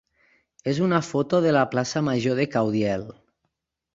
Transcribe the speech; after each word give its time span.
és 0.71 0.79
una 0.85 1.01
foto 1.07 1.41
de 1.45 1.51
la 1.57 1.61
plaça 1.75 2.03
major 2.09 2.39
de 2.41 2.47
Caudiel. 2.57 3.05